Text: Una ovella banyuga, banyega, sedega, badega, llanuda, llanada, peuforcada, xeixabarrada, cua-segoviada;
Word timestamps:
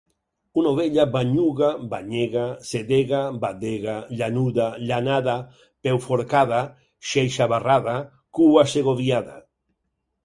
Una 0.59 0.69
ovella 0.75 1.03
banyuga, 1.15 1.67
banyega, 1.91 2.45
sedega, 2.69 3.19
badega, 3.43 3.97
llanuda, 4.21 4.65
llanada, 4.93 5.35
peuforcada, 5.89 6.63
xeixabarrada, 7.13 7.97
cua-segoviada; 8.41 9.41